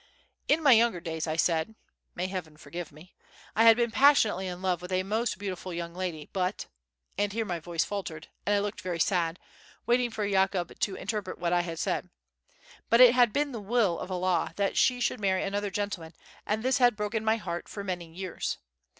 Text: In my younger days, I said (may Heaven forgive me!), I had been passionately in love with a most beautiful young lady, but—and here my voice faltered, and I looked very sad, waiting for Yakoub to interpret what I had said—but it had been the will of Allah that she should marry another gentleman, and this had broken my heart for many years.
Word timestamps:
In 0.47 0.63
my 0.63 0.71
younger 0.71 0.99
days, 0.99 1.27
I 1.27 1.35
said 1.35 1.75
(may 2.15 2.25
Heaven 2.25 2.57
forgive 2.57 2.91
me!), 2.91 3.13
I 3.55 3.65
had 3.65 3.77
been 3.77 3.91
passionately 3.91 4.47
in 4.47 4.59
love 4.63 4.81
with 4.81 4.91
a 4.91 5.03
most 5.03 5.37
beautiful 5.37 5.71
young 5.71 5.93
lady, 5.93 6.27
but—and 6.33 7.33
here 7.33 7.45
my 7.45 7.59
voice 7.59 7.83
faltered, 7.85 8.27
and 8.43 8.55
I 8.55 8.59
looked 8.61 8.81
very 8.81 8.99
sad, 8.99 9.37
waiting 9.85 10.09
for 10.09 10.25
Yakoub 10.25 10.79
to 10.79 10.95
interpret 10.95 11.37
what 11.37 11.53
I 11.53 11.61
had 11.61 11.77
said—but 11.77 12.99
it 12.99 13.13
had 13.13 13.31
been 13.31 13.51
the 13.51 13.61
will 13.61 13.99
of 13.99 14.09
Allah 14.09 14.53
that 14.55 14.75
she 14.75 14.99
should 15.01 15.19
marry 15.19 15.43
another 15.43 15.69
gentleman, 15.69 16.15
and 16.47 16.63
this 16.63 16.79
had 16.79 16.95
broken 16.95 17.23
my 17.23 17.35
heart 17.37 17.69
for 17.69 17.83
many 17.83 18.11
years. 18.11 18.57